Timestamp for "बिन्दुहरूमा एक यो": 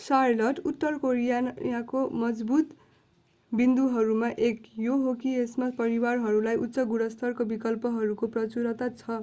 3.52-4.98